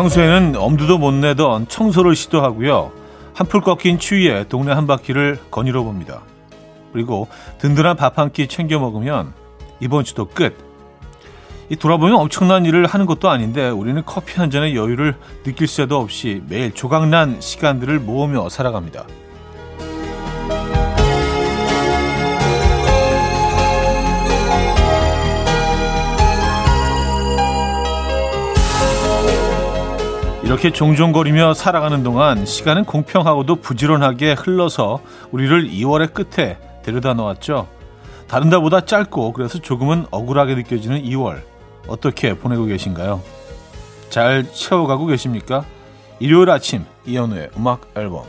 [0.00, 2.90] 평소에는 엄두도 못 내던 청소를 시도하고요.
[3.34, 6.22] 한풀 꺾인 추위에 동네 한 바퀴를 거닐어 봅니다.
[6.94, 7.28] 그리고
[7.58, 9.34] 든든한 밥 한 끼 챙겨 먹으면
[9.78, 10.56] 이번 주도 끝.
[11.68, 16.42] 이 돌아보면 엄청난 일을 하는 것도 아닌데 우리는 커피 한 잔의 여유를 느낄 새도 없이
[16.48, 19.04] 매일 조각난 시간들을 모으며 살아갑니다.
[30.50, 34.98] 이렇게 종종거리며 살아가는 동안 시간은 공평하고도 부지런하게 흘러서
[35.30, 37.68] 우리를 2월의 끝에 데려다 놓았죠.
[38.26, 41.42] 다른 달보다 짧고 그래서 조금은 억울하게 느껴지는 2월
[41.86, 43.22] 어떻게 보내고 계신가요?
[44.08, 45.64] 잘 채워가고 계십니까?
[46.18, 48.24] 일요일 아침 이연우의 음악 앨범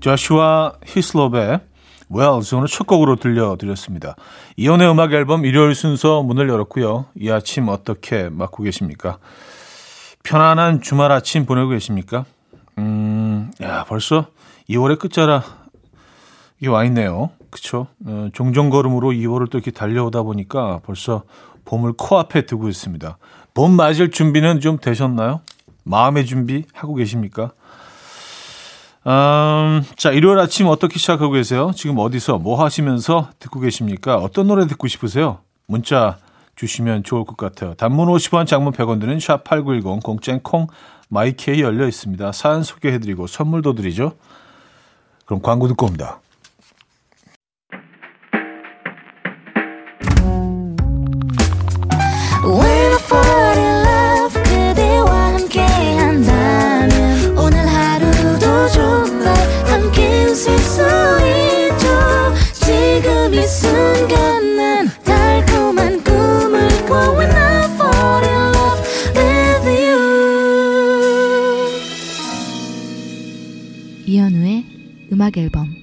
[0.00, 1.60] 조슈아 히슬롭의
[2.08, 4.16] 웰즈 오늘 첫 곡으로 들려드렸습니다.
[4.56, 7.06] 이연우의 음악 앨범 일요일 순서 문을 열었고요.
[7.14, 9.18] 이 아침 어떻게 맞고 계십니까?
[10.22, 12.24] 편안한 주말 아침 보내고 계십니까?
[12.78, 14.26] 음, 야, 벌써
[14.68, 15.68] 2월의 끝자락
[16.58, 17.30] 이게 와 있네요.
[17.50, 17.88] 그쵸?
[18.06, 21.24] 어, 종종걸음으로 2월을 또 이렇게 달려오다 보니까 벌써
[21.64, 23.18] 봄을 코앞에 두고 있습니다.
[23.54, 25.40] 봄 맞을 준비는 좀 되셨나요?
[25.84, 27.52] 마음의 준비 하고 계십니까?
[29.06, 31.72] 음, 자, 일요일 아침 어떻게 시작하고 계세요?
[31.74, 34.16] 지금 어디서 뭐 하시면서 듣고 계십니까?
[34.16, 35.40] 어떤 노래 듣고 싶으세요?
[35.66, 36.18] 문자
[36.56, 37.74] 주시면 좋을 것 같아요.
[37.74, 40.66] 단문 50원, 장문 100원 드는 샵8910 공짜인 콩
[41.08, 42.32] 마이케이 열려 있습니다.
[42.32, 44.12] 사연 소개해드리고 선물도 드리죠.
[45.26, 46.20] 그럼 광고 듣고 옵니다.
[75.32, 75.74] 음악 앨범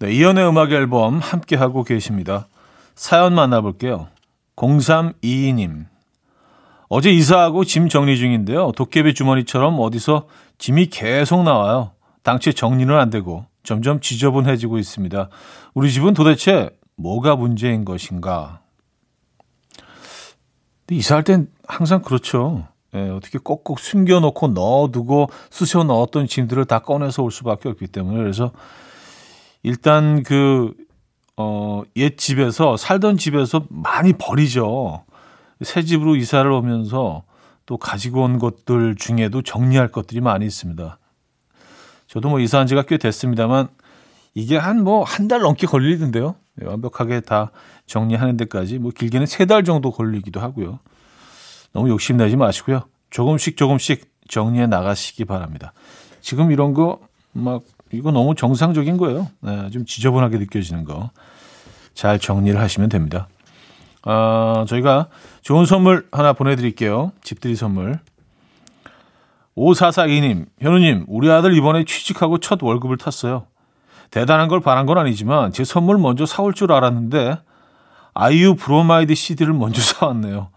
[0.00, 2.48] 네, 이연의 음악 앨범 함께 하고 계십니다.
[2.94, 4.08] 사연 만나볼게요.
[4.56, 5.86] 0322님.
[6.88, 8.72] 어제 이사하고 짐 정리 중인데요.
[8.72, 10.26] 도깨비 주머니처럼 어디서
[10.58, 11.92] 짐이 계속 나와요.
[12.22, 15.28] 당최 정리는 안 되고 점점 지저분해지고 있습니다.
[15.74, 18.60] 우리 집은 도대체 뭐가 문제인 것인가?
[20.90, 22.66] 이사할 땐 항상 그렇죠.
[22.94, 28.52] 예, 어떻게 꼭꼭 숨겨놓고 넣어두고 쑤셔 넣었던 짐들을 다 꺼내서 올 수밖에 없기 때문에 그래서
[29.62, 30.72] 일단 그,
[31.36, 35.04] 어, 옛 집에서 살던 집에서 많이 버리죠.
[35.62, 37.22] 새 집으로 이사를 오면서
[37.66, 40.98] 또 가지고 온 것들 중에도 정리할 것들이 많이 있습니다.
[42.06, 43.68] 저도 뭐 이사한 지가 꽤 됐습니다만
[44.34, 46.34] 이게 한 뭐 한 달 넘게 걸리던데요.
[46.56, 47.50] 네, 완벽하게 다
[47.86, 50.78] 정리하는 데까지 뭐 길게는 세 달 정도 걸리기도 하고요.
[51.74, 52.84] 너무 욕심내지 마시고요.
[53.10, 55.74] 조금씩 조금씩 정리해 나가시기 바랍니다.
[56.22, 57.00] 지금 이런 거
[57.36, 57.62] 막
[57.92, 59.28] 이거 너무 정상적인 거예요.
[59.40, 61.10] 네, 좀 지저분하게 느껴지는 거.
[61.92, 63.28] 잘 정리를 하시면 됩니다.
[64.02, 65.08] 아, 저희가
[65.42, 67.12] 좋은 선물 하나 보내드릴게요.
[67.22, 67.98] 집들이 선물.
[69.56, 73.46] 5442님, 현우님, 우리 아들 이번에 취직하고 첫 월급을 탔어요.
[74.10, 77.38] 대단한 걸 바란 건 아니지만 제 선물 먼저 사올 줄 알았는데
[78.14, 80.50] 아이유 브로마이드 CD를 먼저 사왔네요.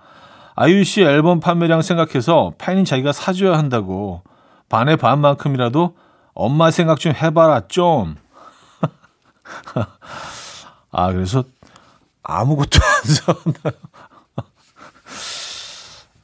[0.59, 4.23] 아이유 씨 앨범 판매량 생각해서 팬인 자기가 사줘야 한다고
[4.69, 5.95] 반의 반만큼이라도
[6.33, 8.15] 엄마 생각 좀 해봐라 좀.
[10.91, 11.43] 아 그래서
[12.23, 13.87] 아무것도 안 사왔나요?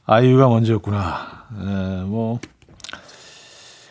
[0.04, 1.44] 아이유가 먼저였구나.
[1.60, 2.40] 에, 뭐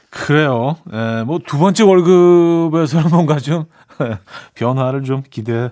[0.09, 0.76] 그래요.
[0.92, 3.64] 에, 뭐 두 번째 월급에서는 뭔가 좀
[4.56, 5.72] 변화를 좀 기대해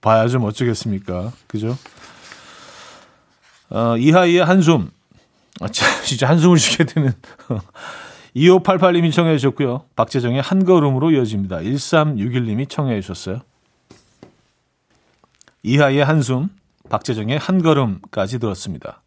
[0.00, 1.32] 봐야 좀 어쩌겠습니까?
[1.48, 1.76] 그죠?
[3.70, 4.90] 어, 이하이의 한숨.
[5.60, 5.68] 아,
[6.04, 7.12] 진짜 한숨을 쉬게 되는.
[8.36, 9.84] 2588님이 청해 주셨고요.
[9.96, 11.58] 박재정의 한 걸음으로 이어집니다.
[11.58, 13.40] 1361님이 청해 주셨어요.
[15.62, 16.48] 이하이의 한숨,
[16.88, 19.02] 박재정의 한 걸음까지 들었습니다.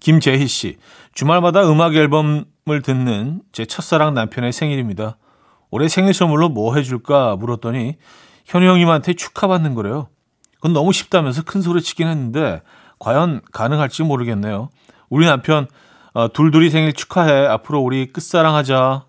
[0.00, 0.76] 김재희 씨,
[1.14, 5.16] 주말마다 음악 앨범을 듣는 제 첫사랑 남편의 생일입니다.
[5.70, 7.96] 올해 생일 선물로 뭐 해줄까 물었더니
[8.44, 10.08] 현우 형님한테 축하받는 거래요.
[10.56, 12.62] 그건 너무 쉽다면서 큰 소리 치긴 했는데
[12.98, 14.70] 과연 가능할지 모르겠네요.
[15.08, 15.68] 우리 남편
[16.14, 17.46] 어, 둘둘이 생일 축하해.
[17.46, 19.04] 앞으로 우리 끝사랑하자.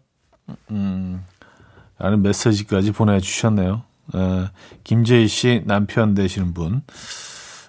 [0.71, 1.23] 음,
[1.97, 3.83] 라는 메시지까지 보내주셨네요.
[4.15, 4.49] 에,
[4.83, 6.81] 김재희 씨 남편 되시는 분.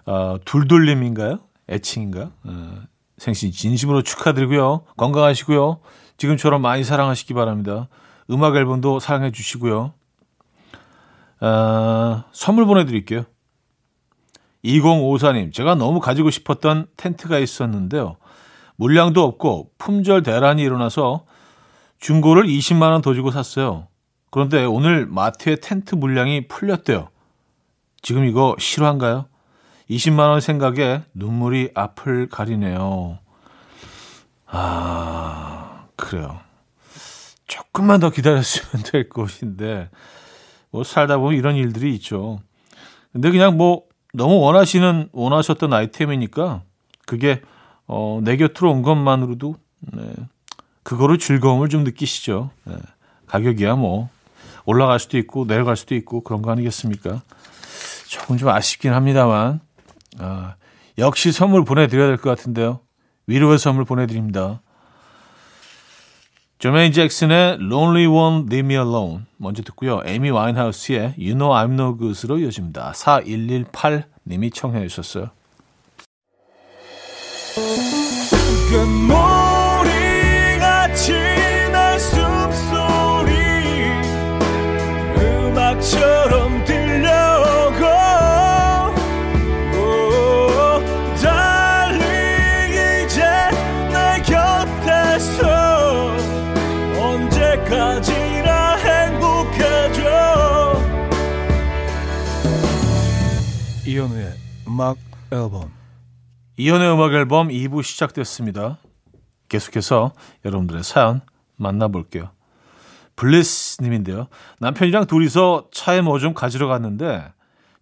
[0.07, 1.39] 어, 둘둘님인가요?
[1.71, 2.31] 애칭인가?
[2.45, 2.83] 어,
[3.17, 4.85] 생신 진심으로 축하드리고요.
[4.97, 5.81] 건강하시고요.
[6.17, 7.89] 지금처럼 많이 사랑하시기 바랍니다.
[8.31, 9.93] 음악 앨범도 사랑해 주시고요.
[11.41, 13.25] 어, 선물 보내드릴게요.
[14.69, 18.17] 2054님, 제가 너무 가지고 싶었던 텐트가 있었는데요.
[18.77, 21.25] 물량도 없고 품절 대란이 일어나서
[21.99, 23.89] 중고를 20만 원더 주고 샀어요.
[24.31, 27.09] 그런데 오늘 마트에 텐트 물량이 풀렸대요.
[28.03, 29.27] 지금 이거 실화인가요?
[29.91, 33.19] 20만 원 생각에 눈물이 앞을 가리네요.
[34.47, 36.41] 아, 그래요.
[37.47, 39.89] 조금만 더 기다렸으면 될 것인데,
[40.71, 42.41] 뭐 살다 보면 이런 일들이 있죠.
[43.13, 43.88] 근데 그냥 뭐
[44.19, 46.63] 너무 원하시는, 원하셨던 아이템이니까
[47.07, 47.41] 그게,
[47.87, 49.55] 어, 내 곁으로 온 것만으로도,
[49.93, 50.03] 네,
[50.83, 52.51] 그거로 즐거움을 좀 느끼시죠.
[52.65, 52.75] 네,
[53.29, 54.09] 가격이야 뭐,
[54.67, 57.23] 올라갈 수도 있고, 내려갈 수도 있고, 그런 거 아니겠습니까?
[58.09, 59.61] 조금 좀 아쉽긴 합니다만,
[60.19, 60.57] 아,
[60.99, 62.81] 역시 선물 보내드려야 될 것 같은데요.
[63.29, 64.61] 위로의 선물 보내드립니다.
[66.59, 70.03] 조메인 잭슨의 Lonely One Leave Me Alone 먼저 듣고요.
[70.05, 72.93] 에미 와인하우스의 You Know I'm No Good으로 이어집니다.
[72.97, 75.31] 4118님이 청해 주셨어요.
[103.99, 104.33] 이현우의
[104.69, 104.97] 음악
[105.33, 105.73] 앨범
[106.57, 108.79] 이연의 음악 앨범 2부 시작됐습니다.
[109.49, 110.13] 계속해서
[110.45, 111.21] 여러분들의 사연
[111.57, 112.31] 만나볼게요.
[113.17, 114.29] 블리스님인데요.
[114.61, 117.25] 남편이랑 둘이서 차에 뭐 좀 가지러 갔는데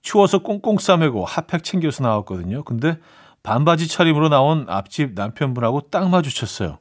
[0.00, 2.64] 추워서 꽁꽁 싸매고 핫팩 챙겨서 나왔거든요.
[2.64, 2.98] 근데
[3.42, 6.78] 반바지 차림으로 나온 앞집 남편분하고 딱 마주쳤어요.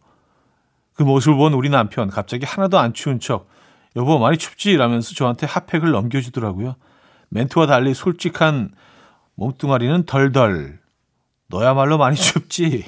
[0.93, 3.49] 그 모습을 본 우리 남편 갑자기 하나도 안 추운 척
[3.97, 4.77] 여보 많이 춥지?
[4.77, 6.77] 라면서 저한테 핫팩을 넘겨주더라고요.
[7.27, 8.71] 멘트와 달리 솔직한
[9.35, 10.79] 몸뚱아리는 덜덜
[11.47, 12.85] 너야말로 많이 춥지.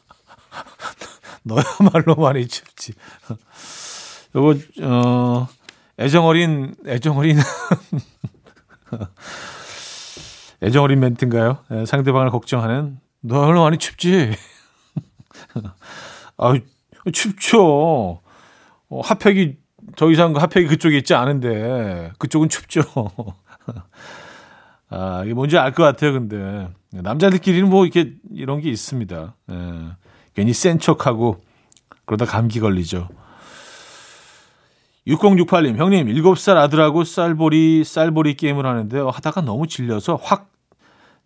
[1.42, 2.92] 너야말로 많이 춥지.
[4.34, 5.48] 요거 어
[5.98, 7.38] 애정 어린 애정 어린
[10.62, 11.64] 애정 어린 멘트인가요?
[11.70, 14.34] 예, 상대방을 걱정하는 너야말로 많이 춥지.
[16.38, 16.54] 아
[17.12, 18.20] 춥죠.
[18.88, 19.56] 어, 핫팩이
[19.96, 22.82] 더 이상 핫팩이 그쪽에 있지 않은데 그쪽은 춥죠.
[24.90, 26.68] 아, 이게 뭔지 알 것 같아요, 근데.
[26.92, 29.34] 남자들끼리는 뭐 이렇게 이런 게 있습니다.
[29.52, 29.56] 예.
[30.34, 31.38] 괜히 센 척하고
[32.04, 33.08] 그러다 감기 걸리죠.
[35.06, 39.08] 6068님, 형님, 7살 아들하고 쌀보리, 쌀보리 게임을 하는데요.
[39.10, 40.50] 하다가 너무 질려서 확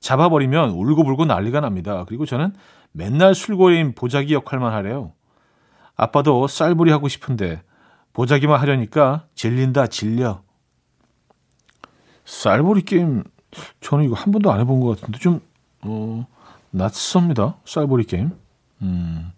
[0.00, 2.04] 잡아버리면 울고불고 난리가 납니다.
[2.06, 2.52] 그리고 저는
[2.92, 5.12] 맨날 술고래인 보자기 역할만 하래요.
[5.96, 7.62] 아빠도 쌀보리 하고 싶은데
[8.12, 10.42] 보자기만 하려니까 질린다, 질려.
[12.24, 13.24] 쌀보리 게임
[13.80, 15.40] 저는 이거 한 번도 안 해본 것 같은데 좀
[15.82, 16.26] 어,
[16.70, 17.56] 낯섭니다.
[17.64, 18.30] 쌀보리 게임.
[18.82, 19.32] 음,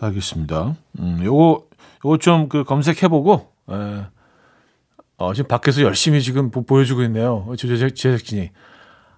[0.00, 0.76] 알겠습니다.
[0.98, 1.66] 음, 요거
[2.04, 4.06] 요거 좀 그 검색해보고 에,
[5.18, 7.48] 어, 지금 밖에서 열심히 지금 보, 보여주고 있네요.
[7.56, 8.50] 제작, 제작진이.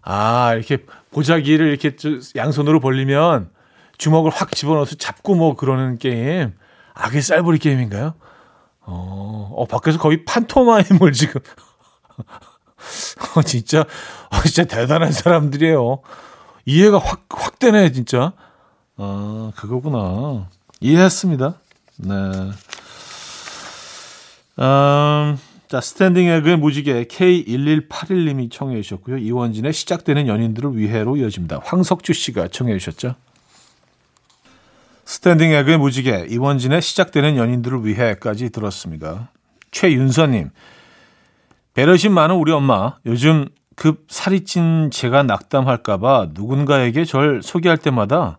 [0.03, 1.97] 아, 이렇게 보자기를 이렇게
[2.37, 3.51] 양손으로 벌리면
[3.97, 6.53] 주먹을 확 집어넣어서 잡고 뭐 그러는 게임.
[6.93, 8.15] 아, 그게 쌀보리 게임인가요?
[8.83, 11.41] 어, 어 밖에서 거의 판토마임을 지금.
[13.37, 16.01] 어, 진짜, 어, 진짜 대단한 사람들이에요.
[16.67, 18.33] 이해가 확, 확 되네, 진짜.
[18.97, 20.49] 아, 그거구나.
[20.81, 21.55] 이해했습니다.
[21.99, 22.15] 네.
[24.59, 25.39] 음,
[25.69, 29.19] 자, 스탠딩 에그의 무지개 K1181님이 청해 주셨고요.
[29.19, 31.61] 이원진의 시작되는 연인들을 위해로 이어집니다.
[31.65, 33.15] 황석주 씨가 청해 주셨죠.
[35.05, 39.31] 스탠딩 에그의 무지개 이원진의 시작되는 연인들을 위해까지 들었습니다.
[39.71, 40.51] 최윤서님,
[41.75, 48.39] 배려심 많은 우리 엄마 요즘 급 살이 찐 제가 낙담할까봐 누군가에게 절 소개할 때마다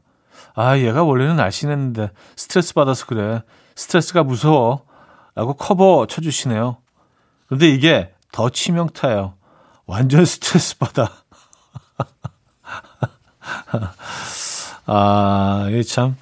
[0.54, 3.44] 아 얘가 원래는 날씬했는데 스트레스 받아서 그래
[3.76, 4.86] 스트레스가 무서워
[5.36, 6.78] 라고 커버 쳐주시네요.
[7.48, 9.34] 그런데 이게 더 치명타예요.
[9.86, 11.12] 완전 스트레스 받아.
[14.88, 16.16] 아, 참,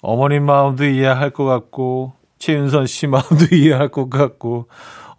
[0.00, 4.68] 어머님 마음도 이해할 것 같고, 최윤선 씨 마음도 이해할 것 같고,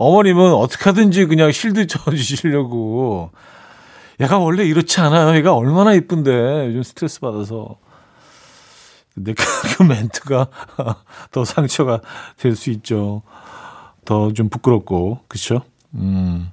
[0.03, 3.31] 어머님은 어떻게 하든지 그냥 실드 쳐주시려고.
[4.21, 5.35] 얘가 원래 이렇지 않아요.
[5.35, 7.77] 얘가 얼마나 이쁜데, 요즘 스트레스 받아서.
[9.13, 9.43] 근데 그,
[9.77, 10.47] 그 멘트가
[11.31, 12.01] 더 상처가
[12.37, 13.21] 될 수 있죠.
[14.05, 15.61] 더 좀 부끄럽고, 그쵸?
[15.95, 16.49] 음.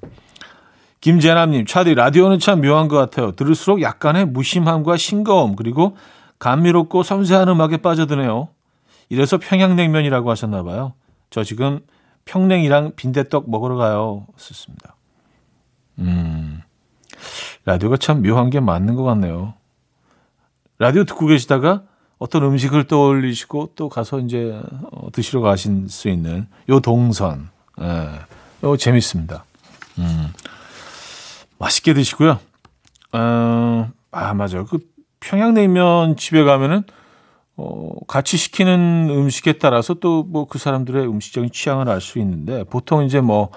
[1.01, 3.33] 김재남님, 차디, 라디오는 참 묘한 것 같아요.
[3.33, 5.97] 들을수록 약간의 무심함과 싱거움, 그리고
[6.39, 8.49] 감미롭고 섬세한 음악에 빠져드네요.
[9.09, 10.93] 이래서 평양냉면이라고 하셨나봐요.
[11.31, 11.81] 저 지금
[12.31, 14.25] 평냉이랑 빈대떡 먹으러 가요.
[14.37, 14.95] 썼습니다.
[15.99, 16.63] 음.
[17.65, 19.55] 라디오가 참 묘한 게 맞는 것 같네요.
[20.79, 21.83] 라디오 듣고 계시다가
[22.19, 27.51] 어떤 음식을 떠올리시고 또 가서 이제 어, 드시러 가실 수 있는 요 동선.
[27.81, 28.11] 예.
[28.63, 29.45] 요 재밌습니다.
[29.99, 30.33] 음.
[31.59, 32.39] 맛있게 드시고요.
[33.13, 34.67] 어, 아, 맞아요.
[34.67, 34.79] 그
[35.19, 36.85] 평양냉면 집에 가면은
[37.63, 43.05] 어, 같이 시키는 음식에 따라서 또 뭐 그 사람들의 음식적인 취향을 알 수 있는데 보통
[43.05, 43.51] 이제 뭐,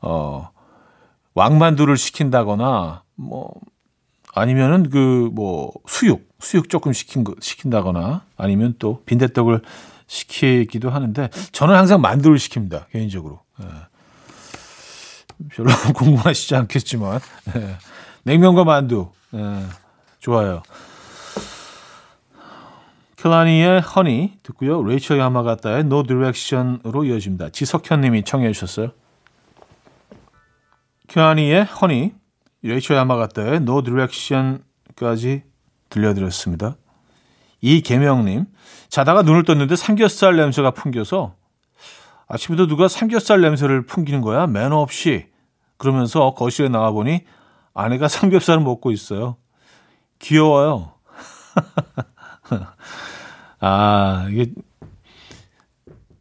[0.00, 0.50] 어,
[1.34, 3.52] 왕만두를 시킨다거나 뭐
[4.34, 9.62] 아니면은 그 뭐 수육, 수육 조금 시킨 거, 시킨다거나 아니면 또 빈대떡을
[10.06, 12.88] 시키기도 하는데 저는 항상 만두를 시킵니다.
[12.90, 13.40] 개인적으로.
[13.60, 13.66] 예.
[15.50, 17.20] 별로 궁금하시지 않겠지만
[17.56, 17.76] 예.
[18.24, 19.62] 냉면과 만두 예.
[20.20, 20.62] 좋아요.
[23.18, 24.82] 클라니의 허니 듣고요.
[24.84, 27.48] 레이첼 야마가타의 No Direction으로 이어집니다.
[27.50, 28.92] 지석현 님이 청해 주셨어요.
[31.08, 32.14] 클라니의 허니,
[32.62, 35.42] 레이첼 야마가타의 No Direction까지
[35.88, 36.76] 들려드렸습니다.
[37.60, 38.46] 이계명 님,
[38.88, 41.34] 자다가 눈을 떴는데 삼겹살 냄새가 풍겨서
[42.28, 44.46] 아침부터 누가 삼겹살 냄새를 풍기는 거야?
[44.46, 45.26] 매너 없이.
[45.76, 47.24] 그러면서 거실에 나와보니
[47.74, 49.38] 아내가 삼겹살을 먹고 있어요.
[50.20, 50.92] 귀여워요.
[53.60, 54.52] 아, 이게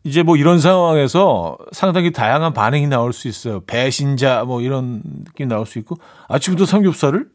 [0.04, 3.60] 이제 뭐 이런 상황에서 상당히 다양한 반응이 나올 수 있어요.
[3.62, 5.98] 배신자 뭐 이런 느낌 나올 수 있고
[6.30, 7.30] 아침부터 삼겹살을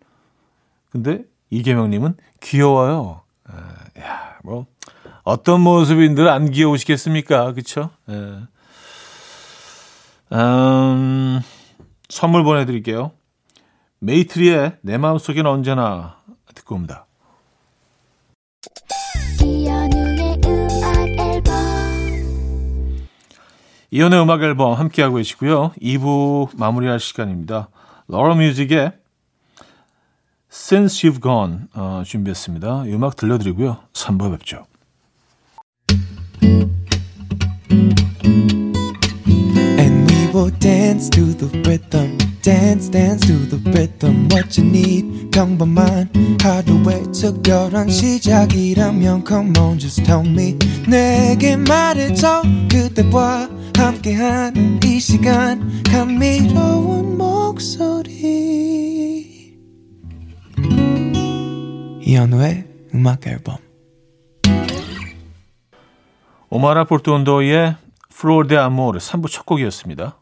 [0.90, 3.22] 근데 이계명님은 귀여워요.
[3.44, 4.66] 아, 야, 뭐
[5.22, 7.52] 어떤 모습인들 안 귀여우시겠습니까?
[7.52, 7.90] 그렇죠?
[8.08, 8.38] 예.
[10.34, 11.40] 음,
[12.08, 13.12] 선물 보내드릴게요.
[13.98, 16.16] 메이트리의 내 마음속엔 언제나
[16.54, 17.06] 듣고 옵니다.
[19.42, 21.52] 이현우의 음악 앨범
[23.90, 25.72] 이연의 음악 앨범 함께하고 계시고요.
[25.82, 27.68] 2부 마무리할 시간입니다.
[28.08, 28.92] 러러 뮤직의
[30.50, 32.84] Since You've Gone 어, 준비했습니다.
[32.86, 33.78] 이 음악 들려드리고요.
[33.92, 34.66] 3부에 뵙죠.
[39.78, 42.31] And we will dance to the rhythm.
[42.42, 44.28] Dance, dance to the rhythm.
[44.32, 46.10] What you need, 평범한
[46.42, 50.58] 하루의 특별한 시작이라면 Come on, just tell me.
[50.88, 52.42] 내게 말해줘.
[52.68, 55.82] 그대와 함께한 이 시간.
[55.84, 58.12] 감미로운 목소리.
[62.00, 63.58] 이현우의 음악 앨범.
[66.50, 67.76] 오마라 포르토온도의
[68.12, 70.21] Flor de Amor 3부 첫 곡이었습니다.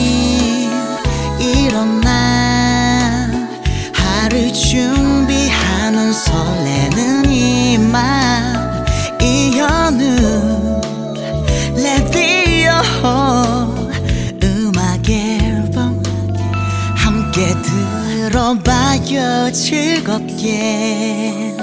[18.51, 21.55] 들어봐요 즐겁게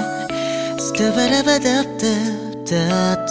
[0.79, 3.29] 스타바라바답답답답답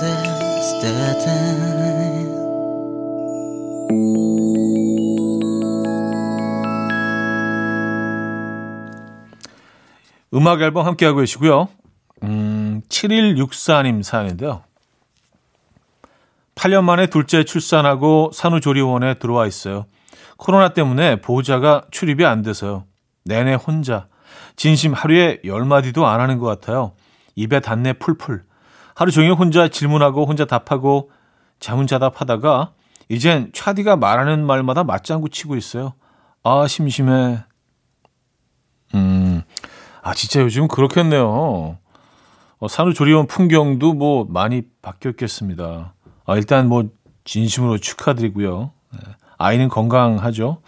[10.35, 11.69] 음악 앨범 함께하고 계시고요.
[12.23, 14.63] 음, 7164님 사연인데요.
[16.55, 19.87] 8년 만에 둘째 출산하고 산후조리원에 들어와 있어요.
[20.37, 22.88] 코로나 때문에 보호자가 출입이 안 돼서요.
[23.29, 24.09] 내내 혼자.
[24.57, 26.93] 진심 하루에 열 마디도 안 하는 것 같아요.
[27.37, 28.43] 입에 단내 풀풀.
[28.95, 31.11] 하루 종일 혼자 질문하고 혼자 답하고
[31.61, 32.73] 자문자답하다가
[33.11, 35.93] 이젠 차디가 말하는 말마다 맞장구 치고 있어요.
[36.43, 37.45] 아 심심해.
[38.95, 39.43] 음,
[40.03, 41.79] 아 진짜 요즘 그렇겠네요.
[42.61, 45.95] 어, 산후조리원 풍경도 뭐 많이 바뀌었겠습니다.
[46.27, 46.89] 아, 일단 뭐
[47.25, 48.73] 진심으로 축하드리고요.
[48.93, 48.99] 네,
[49.37, 50.61] 아이는 건강하죠.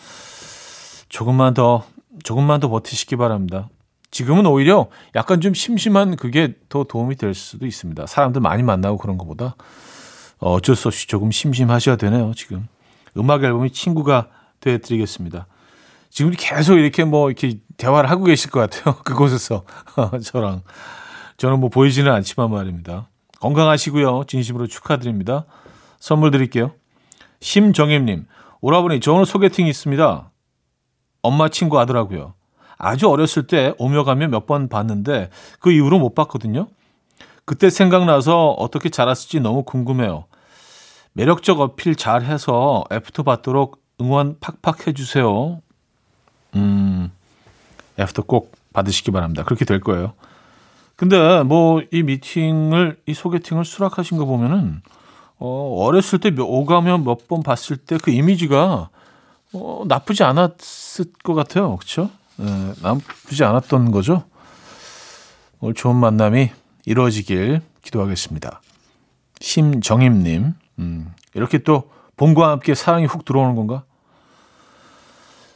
[1.08, 1.84] 조금만 더
[2.22, 3.68] 조금만 더 버티시기 바랍니다.
[4.10, 8.06] 지금은 오히려 약간 좀 심심한 그게 더 도움이 될 수도 있습니다.
[8.06, 9.54] 사람들 많이 만나고 그런 것보다
[10.38, 12.32] 어, 어쩔 수 없이 조금 심심하셔야 되네요.
[12.34, 12.66] 지금
[13.16, 14.28] 음악 앨범이 친구가
[14.60, 15.46] 되어드리겠습니다.
[16.10, 18.96] 지금 계속 이렇게 뭐 이렇게 대화를 하고 계실 것 같아요.
[19.04, 19.64] 그곳에서
[20.24, 20.62] 저랑
[21.36, 23.08] 저는 뭐 보이지는 않지만 말입니다.
[23.40, 24.24] 건강하시고요.
[24.26, 25.46] 진심으로 축하드립니다.
[25.98, 26.72] 선물 드릴게요.
[27.40, 28.26] 심정임님,
[28.60, 30.29] 오라버니, 저 오늘 소개팅 있습니다.
[31.22, 32.34] 엄마 친구 아더라고요.
[32.78, 36.68] 아주 어렸을 때 오며 가며 몇 번 봤는데 그 이후로 못 봤거든요.
[37.44, 40.24] 그때 생각나서 어떻게 자랐을지 너무 궁금해요.
[41.12, 45.60] 매력적 어필 잘 해서 애프터 받도록 응원 팍팍 해주세요.
[46.56, 47.10] 음,
[47.98, 49.42] 애프터 꼭 받으시기 바랍니다.
[49.44, 50.14] 그렇게 될 거예요.
[50.96, 54.82] 근데 뭐 이 미팅을 이 소개팅을 수락하신 거 보면은
[55.38, 58.90] 어 어렸을 때 오가며 몇번 봤을 때 그 이미지가
[59.52, 61.76] 어 나쁘지 않았을 것 같아요.
[61.76, 62.10] 그렇죠?
[62.40, 64.24] 예, 나쁘지 않았던 거죠.
[65.60, 66.50] 오늘 좋은 만남이
[66.86, 68.62] 이루어지길 기도하겠습니다.
[69.40, 73.84] 심정임님, 음, 이렇게 또 봄과 함께 사랑이 훅 들어오는 건가?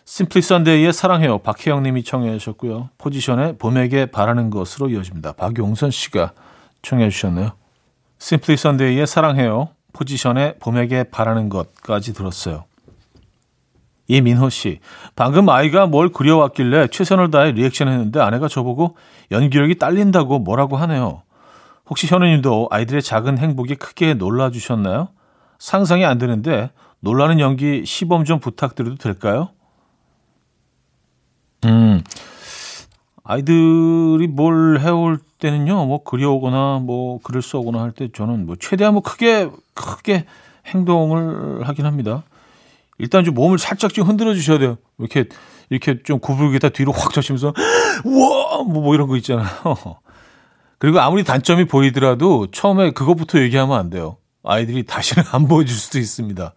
[0.07, 1.39] 심플리 선데이의 사랑해요.
[1.39, 2.91] 박혜영 님이 청해 주셨고요.
[2.99, 5.33] 포지션의 봄에게 바라는 것으로 이어집니다.
[5.33, 6.33] 박용선 씨가
[6.83, 7.53] 청해 주셨네요.
[8.19, 9.71] 심플리 선데이의 사랑해요.
[9.95, 12.65] 포지션의 봄에게 바라는 것까지 들었어요.
[14.07, 14.81] 이민호 씨,
[15.17, 18.97] 방금 아이가 뭘 그려왔길래 최선을 다해 리액션 했는데 아내가 저보고
[19.31, 21.23] 연기력이 딸린다고 뭐라고 하네요.
[21.89, 25.09] 혹시 현우님도 아이들의 작은 행복에 크게 놀라주셨나요?
[25.59, 29.49] 상상이 안 되는데 놀라는 연기 시범 좀 부탁드려도 될까요?
[31.65, 32.03] 음,
[33.23, 39.03] 아이들이 뭘 해올 때는요, 뭐 그려오거나 뭐 글을 써오거나 할 때 저는 뭐 최대한 뭐
[39.03, 40.27] 크게 크게
[40.67, 42.23] 행동을 하긴 합니다.
[42.99, 44.79] 일단 좀 몸을 살짝 좀 흔들어 주셔야 돼요.
[44.99, 45.27] 이렇게
[45.71, 47.53] 이렇게 좀 구부리겠다 뒤로 확 젖히면서
[48.05, 49.47] 우와 뭐, 뭐 이런 거 있잖아요.
[50.79, 54.19] 그리고 아무리 단점이 보이더라도 처음에 그것부터 얘기하면 안 돼요.
[54.43, 56.55] 아이들이 다시는 안 보여줄 수도 있습니다.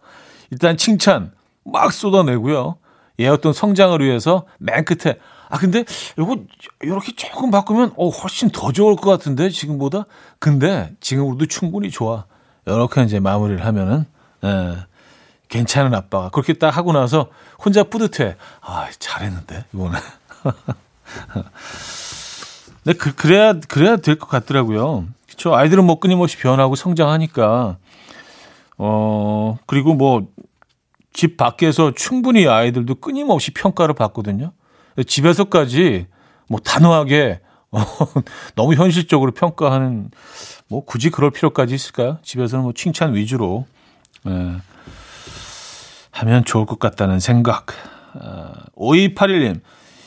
[0.50, 1.32] 일단 칭찬
[1.64, 2.76] 막 쏟아내고요.
[3.20, 5.84] 얘 어떤 성장을 위해서 맨 끝에 아 근데
[6.18, 6.36] 이거
[6.82, 10.04] 이렇게 조금 바꾸면 어 훨씬 더 좋을 것 같은데 지금보다
[10.38, 12.26] 근데 지금으로도 충분히 좋아
[12.66, 14.04] 이렇게 이제 마무리를 하면은
[14.44, 14.76] 예,
[15.48, 17.28] 괜찮은 아빠가 그렇게 딱 하고 나서
[17.64, 18.36] 혼자 뿌듯해.
[18.60, 19.98] 아 잘했는데 이번에.
[22.84, 25.06] 네 그, 그래야 그래야 될 것 같더라고요.
[25.26, 27.76] 그렇죠 아이들은 뭐 끊임없이 변하고 성장하니까.
[28.78, 30.26] 어 그리고 뭐
[31.18, 34.52] 집 밖에서 충분히 아이들도 끊임없이 평가를 받거든요.
[35.04, 36.06] 집에서까지
[36.46, 37.40] 뭐 단호하게
[37.72, 37.80] 어,
[38.54, 40.12] 너무 현실적으로 평가하는
[40.68, 42.18] 뭐 굳이 그럴 필요까지 있을까요?
[42.22, 43.66] 집에서는 뭐 칭찬 위주로.
[44.28, 44.30] 예,
[46.18, 47.66] 하면 좋을 것 같다는 생각.
[48.14, 49.60] 어, 5281님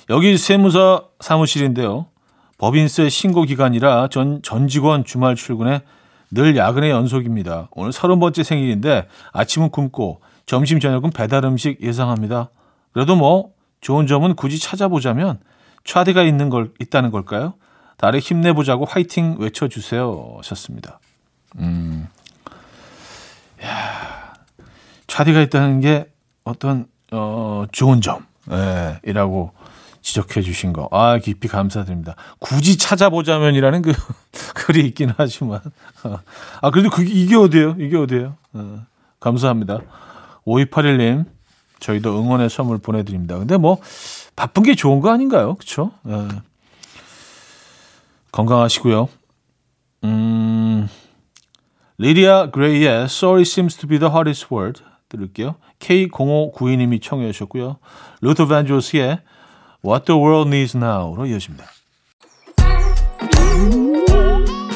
[0.09, 2.07] 여기 세무사 사무실인데요.
[2.57, 5.81] 법인세 신고 기간이라 전, 전 직원 주말 출근에
[6.29, 7.69] 늘 야근의 연속입니다.
[7.71, 12.49] 오늘 서른 번째 생일인데 아침은 굶고 점심 저녁은 배달 음식 예상합니다.
[12.93, 15.39] 그래도 뭐 좋은 점은 굳이 찾아보자면
[15.85, 17.53] 차디가 있는 걸 있다는 걸까요?
[17.97, 20.35] 달에 힘내보자고 화이팅 외쳐주세요.
[20.37, 20.99] 하셨습니다.
[21.57, 22.07] 음,
[23.63, 24.20] 야,
[25.11, 26.09] 차디가 있다는 게
[26.45, 29.51] 어떤 어, 좋은 점이라고
[30.01, 30.87] 지적해 주신 거.
[30.89, 32.15] 아, 깊이 감사드립니다.
[32.39, 33.91] 굳이 찾아보자면이라는 그
[34.55, 35.59] 글이 있긴 하지만.
[36.61, 37.75] 아, 그래도 그게, 이게 어디예요?
[37.77, 38.37] 이게 어디예요?
[38.53, 38.85] 어,
[39.19, 39.79] 감사합니다.
[40.47, 41.25] 5281님,
[41.81, 43.37] 저희도 응원의 선물 보내드립니다.
[43.37, 43.79] 근데 뭐,
[44.37, 45.55] 바쁜 게 좋은 거 아닌가요?
[45.55, 45.91] 그쵸?
[46.07, 46.27] 예.
[48.31, 49.09] 건강하시고요.
[50.05, 50.87] 음,
[51.97, 55.55] 리디아 그레이의 Sorry Seems to be the Hardest Word 들을게요.
[55.79, 57.77] K0592님이 청해 주셨고요.
[58.21, 59.19] 루터 밴조스의
[59.85, 61.65] What the World Needs Now로 이어집니다.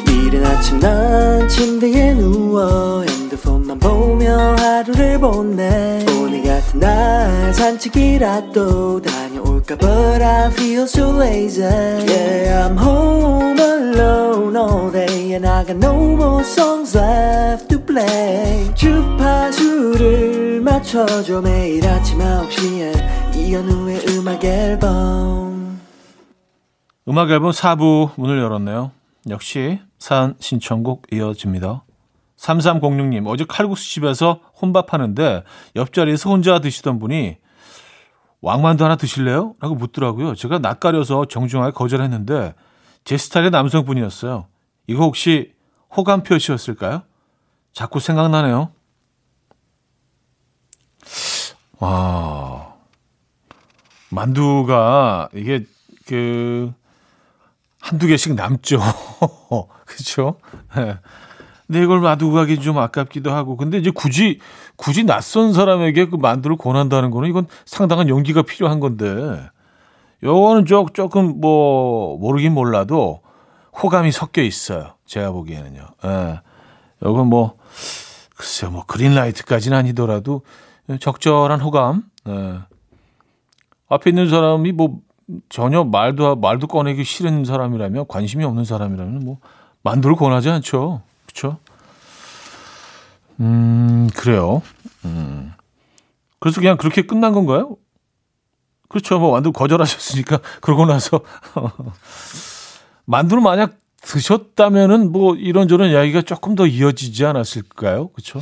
[0.08, 9.78] 이른 아침 난 침대에 누워 핸드폰만 보며 하루를 보내 오늘 같은 날 산책이라도 다녀 올까
[9.78, 15.96] But I feel so lazy Yeah I'm home alone all day And I got no
[16.16, 25.80] more songs left to play 주파수를 맞춰줘 매일 아침 9시에 이현우의 음악 앨범
[27.08, 28.92] 음악 앨범 4부 문을 열었네요.
[29.30, 31.84] 역시 사연 신청곡 이어집니다.
[32.38, 35.44] 3306님, 어제 칼국수 집에서 혼밥하는데
[35.76, 37.38] 옆자리에서 혼자 드시던 분이
[38.46, 39.56] 왕만두 하나 드실래요?
[39.60, 40.36] 라고 묻더라고요.
[40.36, 42.54] 제가 낯가려서 정중하게 거절했는데
[43.04, 44.46] 제 스타일의 남성분이었어요.
[44.86, 45.54] 이거 혹시
[45.98, 47.02] 호감 표시였을까요?
[47.74, 48.72] 자꾸 생각나네요.
[51.80, 52.76] 와,
[54.12, 55.66] 만두가 이게
[56.06, 56.72] 그
[57.82, 58.80] 한두 개씩 남죠.
[59.86, 60.38] 그렇죠?
[60.76, 61.00] 네.
[61.66, 63.58] 근데 이걸 놔두고 가기 좀 아깝기도 하고.
[63.58, 64.40] 근데 이제 굳이
[64.76, 69.06] 굳이 낯선 사람에게 그 만두를 권한다는 거는 이건 상당한 용기가 필요한 건데.
[70.24, 73.22] 요거는 조, 조금 뭐 모르긴 몰라도
[73.82, 74.94] 호감이 섞여 있어요.
[75.06, 75.86] 제가 보기에는요.
[76.06, 76.40] 예.
[77.04, 77.58] 요건 뭐
[78.36, 78.72] 글쎄요.
[78.72, 80.42] 뭐 그린라이트까지는 아니더라도
[81.00, 82.04] 적절한 호감.
[82.28, 82.60] 예.
[83.88, 85.00] 앞에 있는 사람이 뭐
[85.50, 89.38] 전혀 말도 말도 꺼내기 싫은 사람이라면 관심이 없는 사람이라면 뭐
[89.84, 91.02] 만두를 권하지 않죠.
[91.26, 91.58] 그렇죠?
[93.40, 94.62] 음, 그래요.
[95.06, 95.54] 음.
[96.40, 97.78] 그래서 그냥 그렇게 끝난 건가요?
[98.90, 99.20] 그렇죠.
[99.20, 101.22] 뭐 만두 거절하셨으니까 그러고 나서
[103.06, 108.10] 만두를 만약 드셨다면은 뭐 이런저런 이야기가 조금 더 이어지지 않았을까요?
[108.10, 108.40] 그렇죠?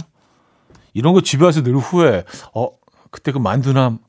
[0.94, 2.24] 이런 거 집에 와서 늘 후회.
[2.54, 2.70] 어,
[3.10, 4.00] 그때 그 만두남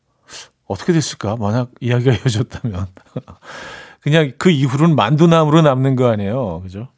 [0.66, 1.36] 어떻게 됐을까?
[1.36, 2.86] 만약 이야기가 이어졌다면.
[4.00, 6.60] 그냥 그 이후로는 만두남으로 남는 거 아니에요.
[6.62, 6.88] 그죠?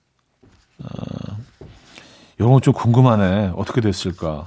[0.78, 1.36] 어,
[2.38, 3.52] 이런 건좀 궁금하네.
[3.56, 4.46] 어떻게 됐을까?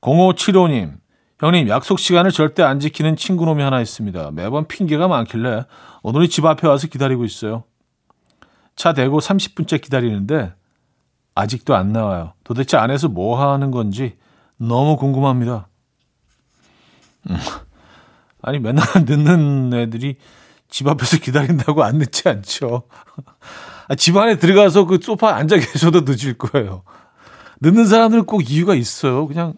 [0.00, 0.98] 0575님,
[1.38, 4.30] 형님, 약속 시간을 절대 안 지키는 친구놈이 하나 있습니다.
[4.32, 5.64] 매번 핑계가 많길래
[6.02, 7.64] 오늘이 집 앞에 와서 기다리고 있어요.
[8.76, 10.52] 차 대고 30분째 기다리는데
[11.34, 12.34] 아직도 안 나와요.
[12.44, 14.16] 도대체 안에서 뭐 하는 건지
[14.56, 15.68] 너무 궁금합니다.
[17.30, 17.36] 음.
[18.42, 20.16] 아니, 맨날 늦는 애들이
[20.68, 22.84] 집 앞에서 기다린다고 안 늦지 않죠.
[23.90, 26.84] 아, 집 안에 들어가서 그 소파에 앉아 계셔도 늦을 거예요.
[27.60, 29.26] 늦는 사람들은 꼭 이유가 있어요.
[29.26, 29.54] 그냥,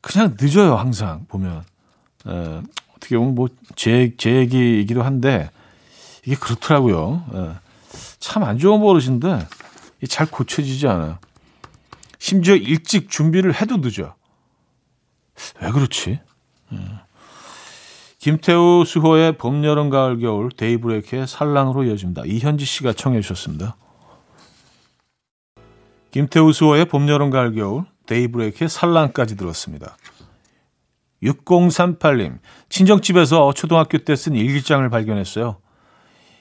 [0.00, 1.62] 그냥 늦어요, 항상, 보면.
[2.26, 2.62] 에,
[2.96, 5.50] 어떻게 보면 뭐, 제, 제 얘기이기도 한데,
[6.24, 7.58] 이게 그렇더라고요.
[8.18, 9.46] 참 안 좋은 버릇인데,
[10.08, 11.18] 잘 고쳐지지 않아요.
[12.18, 14.14] 심지어 일찍 준비를 해도 늦어.
[15.60, 16.20] 왜 그렇지?
[18.22, 22.22] 김태우 수호의 봄, 여름, 가을, 겨울, 데이브레이크의 살랑으로 이어집니다.
[22.24, 23.74] 이현지 씨가 청해 주셨습니다.
[26.12, 29.96] 김태우 수호의 봄, 여름, 가을, 겨울, 데이브레이크의 살랑까지 들었습니다.
[31.24, 35.56] 6038님, 친정집에서 초등학교 때 쓴 일기장을 발견했어요.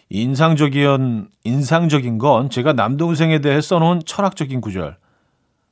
[0.09, 4.97] 인상적인, 인상적인 건 제가 남동생에 대해 써놓은 철학적인 구절.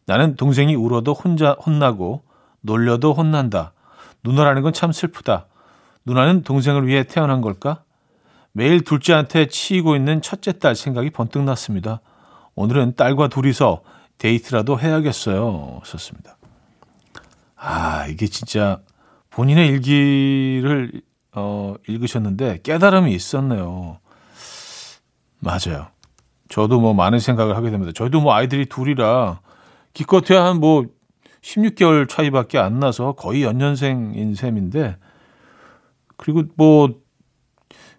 [0.08, 2.24] 나는 동생이 울어도 혼자 혼나고
[2.62, 3.74] 놀려도 혼난다.
[4.24, 5.46] 누나라는 건 참 슬프다.
[6.06, 7.84] 누나는 동생을 위해 태어난 걸까?
[8.52, 12.02] 매일 둘째한테 치이고 있는 첫째 딸 생각이 번뜩 났습니다.
[12.56, 13.82] 오늘은 딸과 둘이서
[14.18, 15.82] 데이트라도 해야겠어요.
[15.86, 16.38] 썼습니다.
[17.56, 18.80] 아, 이게 진짜
[19.30, 21.02] 본인의 일기를
[21.34, 24.00] 어, 읽으셨는데 깨달음이 있었네요.
[25.40, 25.88] 맞아요.
[26.50, 27.92] 저도 뭐 많은 생각을 하게 됩니다.
[27.94, 29.40] 저희도 뭐 아이들이 둘이라
[29.94, 30.86] 기껏해야 한 뭐
[31.42, 34.98] 16개월 차이밖에 안 나서 거의 연년생인 셈인데
[36.20, 36.90] 그리고 뭐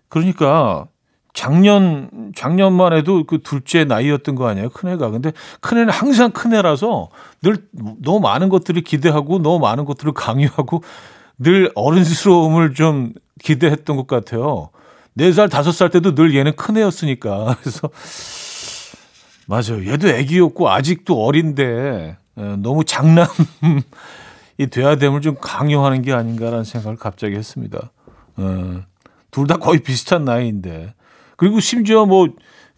[0.09, 0.87] 그러니까
[1.33, 4.69] 작년 작년만 해도 그 둘째 나이였던 거 아니에요?
[4.71, 5.11] 큰애가.
[5.11, 7.09] 근데 큰애는 항상 큰애라서
[7.43, 7.57] 늘
[8.03, 10.83] 너무 많은 것들을 기대하고 너무 많은 것들을 강요하고
[11.39, 14.69] 늘 어른스러움을 좀 기대했던 것 같아요.
[15.15, 17.57] 네살 다섯 살 때도 늘 얘는 큰애였으니까.
[17.63, 17.89] 그래서
[19.47, 19.91] 맞아요.
[19.91, 23.27] 얘도 애기였고 아직도 어린데 에, 너무 장남이
[24.71, 27.91] 돼야 됨을 좀 강요하는 게 아닌가라는 생각을 갑자기 했습니다.
[28.41, 28.83] 어,
[29.31, 30.95] 둘다 거의 비슷한 나이인데.
[31.37, 32.29] 그리고 심지어 뭐,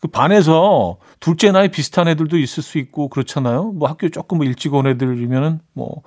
[0.01, 3.73] 그 반에서 둘째 나이 비슷한 애들도 있을 수 있고 그렇잖아요.
[3.73, 6.03] 뭐 학교 조금 뭐 일찍 온 애들이면은 뭐,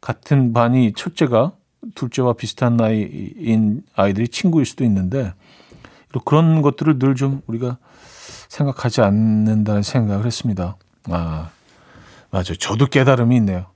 [0.00, 1.52] 같은 반이 첫째가
[1.94, 5.32] 둘째와 비슷한 나이인 아이들이 친구일 수도 있는데,
[6.24, 7.78] 그런 것들을 늘 좀 우리가
[8.48, 10.76] 생각하지 않는다는 생각을 했습니다.
[11.08, 11.50] 아,
[12.30, 12.56] 맞아요.
[12.58, 13.66] 저도 깨달음이 있네요.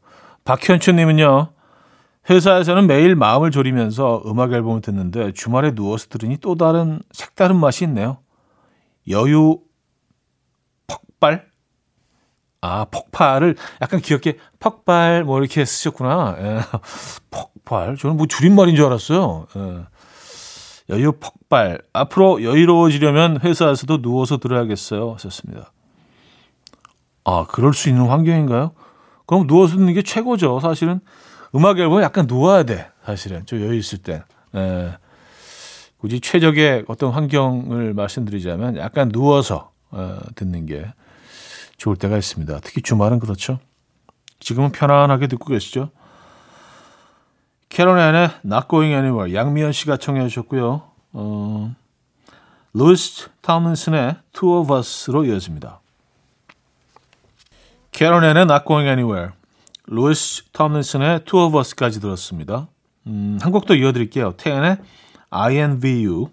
[0.44, 1.48] 박현춘 님은요,
[2.28, 8.18] 회사에서는 매일 마음을 졸이면서 음악 앨범을 듣는데 주말에 누워서 들으니 또 다른 색다른 맛이 있네요.
[9.08, 9.58] 여유
[10.86, 11.46] 폭발?
[12.62, 16.36] 아, 폭발을 약간 귀엽게 폭발 뭐 이렇게 쓰셨구나.
[16.38, 16.60] 예.
[17.30, 17.96] 폭발.
[17.96, 19.46] 저는 뭐 줄임말인 줄 알았어요.
[19.56, 19.84] 예.
[20.88, 21.82] 여유 폭발.
[21.92, 25.16] 앞으로 여유로워지려면 회사에서도 누워서 들어야겠어요.
[25.18, 25.72] 썼습니다.
[27.24, 28.72] 아, 그럴 수 있는 환경인가요?
[29.26, 30.60] 그럼 누워서 듣는 게 최고죠.
[30.60, 31.00] 사실은
[31.54, 32.90] 음악 앨범 약간 누워야 돼.
[33.04, 34.22] 사실은 좀 여유 있을 때.
[34.54, 34.96] 예.
[35.98, 40.92] 굳이 최적의 어떤 환경을 말씀드리자면 약간 누워서 어, 듣는 게
[41.76, 42.60] 좋을 때가 있습니다.
[42.62, 43.58] 특히 주말은 그렇죠.
[44.40, 45.90] 지금은 편안하게 듣고 계시죠.
[47.70, 50.82] 캐롤앤의 Not Going Anywhere 양미연 씨가 청해 주셨고요.
[51.12, 51.74] 어,
[52.74, 55.80] 루이스 타운슨의 Two of Us로 이어집니다.
[57.92, 59.32] 캐롤앤의 Not Going Anywhere
[59.86, 62.68] 루이스 톰린슨의 Two of Us까지 들었습니다.
[63.06, 64.32] 음, 한 곡 더 이어드릴게요.
[64.36, 64.78] 태연의
[65.30, 66.28] INVU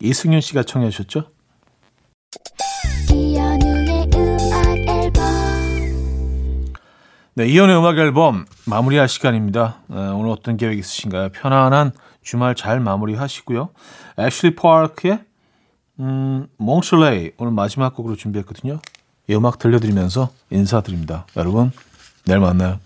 [0.00, 1.24] 이승윤 씨가 청해 주셨죠.
[7.34, 9.78] 네, 이현우의 음악 앨범 마무리할 시간입니다.
[9.86, 11.28] 네, 오늘 어떤 계획 있으신가요?
[11.28, 13.68] 편안한 주말 잘 마무리하시고요.
[14.18, 15.20] 애슐리 파크의
[16.00, 18.80] 음, Mon Soleil 오늘 마지막 곡으로 준비했거든요.
[19.28, 21.26] 이 음악 들려드리면서 인사드립니다.
[21.36, 21.70] 여러분,
[22.28, 22.78] 내일 만나요.